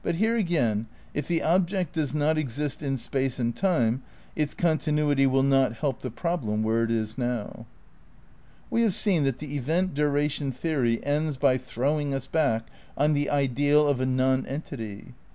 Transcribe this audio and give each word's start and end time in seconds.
But 0.03 0.15
here 0.15 0.35
again, 0.35 0.87
if 1.13 1.27
the 1.27 1.43
object 1.43 1.93
does 1.93 2.11
not 2.15 2.35
exist 2.35 2.81
in 2.81 2.97
space 2.97 3.37
and 3.37 3.55
time 3.55 4.01
its 4.35 4.55
continuity 4.55 5.27
will 5.27 5.43
not 5.43 5.73
help 5.73 5.99
the 6.01 6.09
prob 6.09 6.43
lem 6.43 6.63
where 6.63 6.83
it 6.83 6.89
is 6.89 7.19
now. 7.19 7.67
We 8.71 8.81
have 8.81 8.95
seen 8.95 9.25
that 9.25 9.37
the 9.37 9.55
event 9.55 9.93
duration 9.93 10.51
theory 10.51 11.05
ends 11.05 11.37
by 11.37 11.51
Ill 11.53 11.59
THE 11.59 11.59
CRITICAL 11.65 11.83
PREPARATIONS 11.91 12.29
109 12.33 12.33
throwing 12.33 12.59
us 12.59 12.61
back 12.65 12.71
on 12.97 13.13
"the 13.13 13.29
ideal 13.29 13.87
of 13.87 14.01
a 14.01 14.05
non 14.07 14.47
entity." 14.47 15.13